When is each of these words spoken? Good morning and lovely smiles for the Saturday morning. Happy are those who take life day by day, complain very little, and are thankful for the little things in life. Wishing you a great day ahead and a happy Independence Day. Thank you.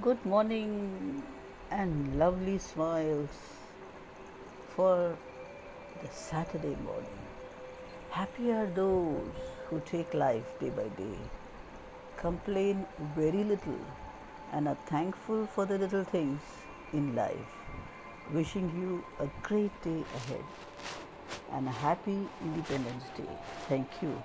Good 0.00 0.24
morning 0.24 1.24
and 1.72 2.18
lovely 2.20 2.58
smiles 2.58 3.30
for 4.68 5.16
the 6.00 6.08
Saturday 6.12 6.76
morning. 6.84 7.18
Happy 8.10 8.52
are 8.52 8.66
those 8.66 9.32
who 9.66 9.80
take 9.80 10.14
life 10.14 10.44
day 10.60 10.70
by 10.70 10.86
day, 11.00 11.18
complain 12.16 12.86
very 13.16 13.42
little, 13.42 13.80
and 14.52 14.68
are 14.68 14.78
thankful 14.86 15.46
for 15.46 15.66
the 15.66 15.78
little 15.78 16.04
things 16.04 16.42
in 16.92 17.16
life. 17.16 17.58
Wishing 18.32 18.70
you 18.78 19.02
a 19.18 19.28
great 19.42 19.82
day 19.82 20.04
ahead 20.14 20.44
and 21.52 21.66
a 21.66 21.72
happy 21.72 22.18
Independence 22.44 23.10
Day. 23.16 23.32
Thank 23.68 24.00
you. 24.00 24.22